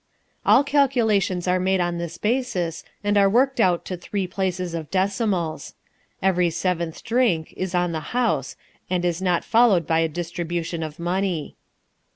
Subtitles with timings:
[0.47, 4.89] All calculations are made on this basis and are worked out to three places of
[4.89, 5.75] decimals.
[6.23, 8.55] Every seventh drink is on the house
[8.89, 11.55] and is not followed by a distribution of money.